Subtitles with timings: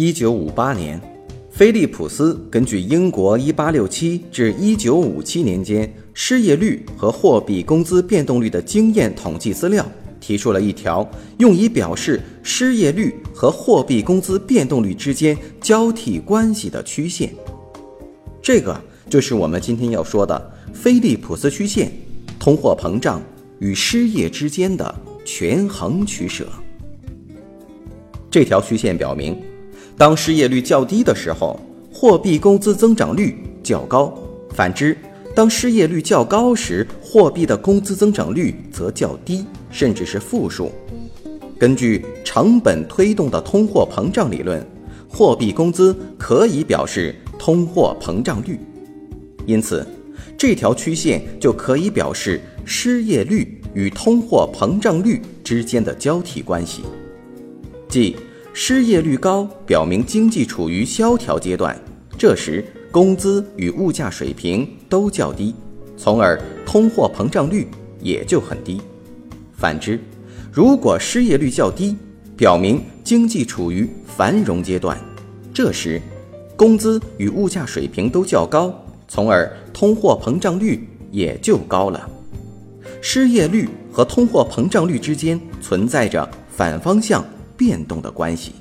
[0.00, 1.00] 一九五八年，
[1.50, 9.84] 菲利普斯根据英国一八六七至一九五七年间失业率和货币工资变动率的经验统计资料，
[10.20, 11.04] 提出了一条
[11.38, 17.34] 用以表示失业率和货币工资变动率之间交替关系的曲线。
[18.40, 21.90] 这个就是我们今天要说的菲利普斯曲线——
[22.38, 23.20] 通货膨胀
[23.58, 26.46] 与失业之间的权衡取舍。
[28.30, 29.36] 这条曲线表明。
[29.98, 31.58] 当失业率较低的时候，
[31.92, 34.12] 货币工资增长率较高；
[34.54, 34.96] 反之，
[35.34, 40.70] 当失业率较高时，货币的工资增长率则较低，甚至是负数。
[41.58, 44.64] 根据成本推动的通货膨胀理论，
[45.08, 48.56] 货币工资可以表示通货膨胀率，
[49.46, 49.84] 因此，
[50.36, 56.82] 这条曲线就可以表示失业率与通货膨胀率之间的交替关系，
[57.88, 58.14] 即。
[58.52, 61.78] 失业率高，表明经济处于萧条阶段，
[62.18, 65.54] 这时工资与物价水平都较低，
[65.96, 67.68] 从而通货膨胀率
[68.00, 68.80] 也就很低。
[69.56, 70.00] 反之，
[70.52, 71.96] 如果失业率较低，
[72.36, 74.98] 表明经济处于繁荣阶段，
[75.54, 76.00] 这时
[76.56, 78.74] 工资与物价水平都较高，
[79.06, 82.08] 从而通货膨胀率也就高了。
[83.00, 87.24] 失业率和通货膨胀率之间存在着反方向。
[87.58, 88.52] 变动的关系。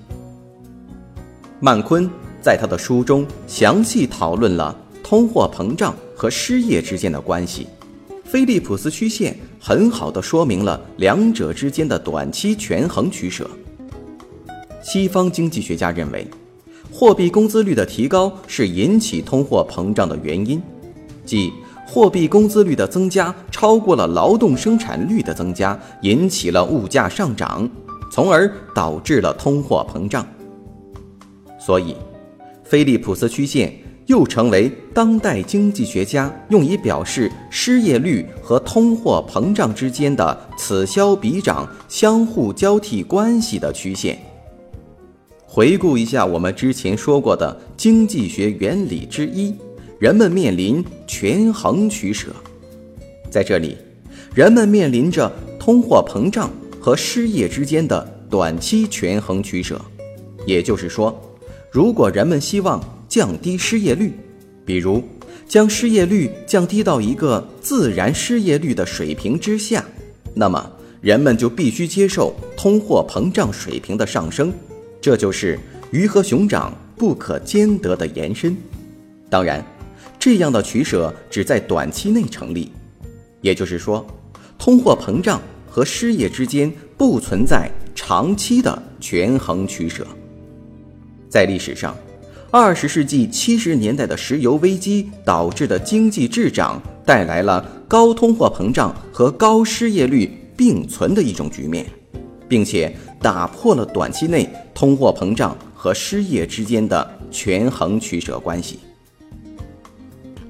[1.62, 2.10] 曼昆
[2.42, 7.68] 在他的书中详细讨论了通货膨胀和失业之间的关系。
[8.26, 13.50] 菲利普斯曲线很好的说明了两者之间的短期权衡取舍。
[14.84, 16.28] 西方经济学家认为，
[16.92, 20.62] 货币工资率的提高是引起通货膨胀的原因，
[21.26, 21.54] 即
[21.86, 27.70] 货币工资率的增加超过了劳动生产率的增加，引起了物价上涨。
[28.18, 30.28] 从而导致了通货膨胀，
[31.60, 31.96] 所以，
[32.64, 33.72] 菲利普斯曲线
[34.08, 44.18] 又成为当代经济学家用以表示失业率和通货膨胀之间的此消彼长、相互交替关系的曲线。
[45.46, 49.54] 回顾一下我们之前说过的经济学原理之一，
[50.00, 52.30] 人们面临权衡取舍，
[53.30, 53.78] 在这里，
[54.34, 56.50] 人们面临着通货膨胀。
[56.88, 59.78] 和失业之间的短期权衡取舍，
[60.46, 61.14] 也就是说，
[61.70, 64.14] 如果人们希望降低失业率，
[64.66, 65.04] 比如
[65.50, 69.84] 将失业率降低到一个自然失业率的水平之下，
[70.34, 70.72] 那么
[71.02, 74.54] 人们就必须接受通货膨胀水平的上升，
[75.02, 75.60] 这就是
[75.92, 78.56] 鱼和熊掌不可兼得的延伸。
[79.30, 79.62] 当然，
[80.18, 82.72] 这样的取舍只在短期内成立，
[83.42, 84.08] 也就是说，
[84.58, 85.42] 通货膨胀。
[85.78, 90.08] 和失业之间不存在长期的权衡取舍。
[91.30, 91.96] 在历史上，
[92.50, 101.86] 二十世纪七十年代的石油危机导致的经济滞涨，带来了高通货膨胀和高失业率并存的一种局面，
[102.50, 108.80] 并且打破了短期内通货膨胀和失业之间的权衡取舍关系。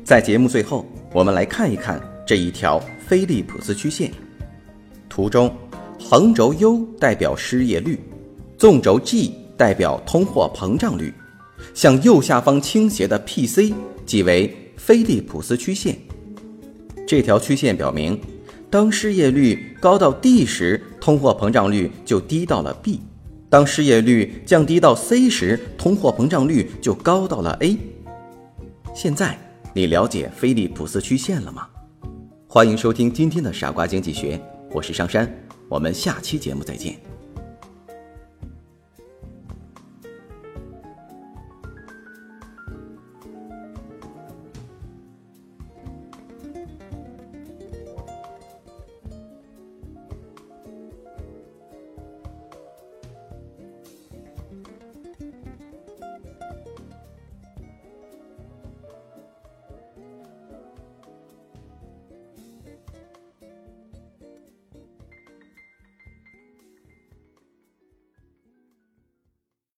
[0.05, 4.09] 在节目最后，我们来看一看这一条菲利普斯曲线。
[5.09, 5.56] 图中，
[6.00, 8.00] 横轴 U 代表失业率，
[8.57, 11.13] 纵轴 G 代表通货膨胀率，
[11.73, 13.73] 向右下方倾斜的 PC
[14.06, 15.97] 即为菲利普斯曲线。
[17.07, 18.19] 这条曲线表明，
[18.69, 22.99] 当失业率高到 D 时，通货膨胀率就低到了 B；
[23.49, 27.78] 当失业率降低到 C 时，通货膨胀率就高到了 A。
[28.93, 29.37] 现在
[29.73, 31.67] 你了解菲利普斯曲线了吗？
[32.47, 34.40] 欢迎收听今天的傻瓜经济学。
[34.72, 35.31] 我是上山，
[35.69, 36.99] 我们下期节目再见。